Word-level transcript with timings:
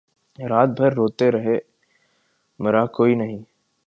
رات 0.39 0.69
بھر 0.69 0.93
روتے 0.93 1.31
رہے 1.31 1.57
مرا 2.59 2.85
کوئی 2.85 3.15
نہیں 3.15 3.39